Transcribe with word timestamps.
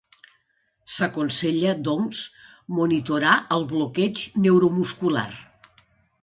S'aconsella, 0.93 1.75
doncs, 1.87 2.21
monitorar 2.79 3.35
el 3.59 3.67
bloqueig 3.75 4.23
neuromuscular. 4.47 5.29